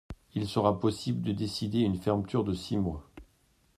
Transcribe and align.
Il 0.33 0.47
sera 0.47 0.79
possible 0.79 1.21
de 1.21 1.31
décider 1.31 1.81
une 1.81 1.99
fermeture 1.99 2.43
de 2.43 2.55
six 2.55 2.75
mois. 2.75 3.07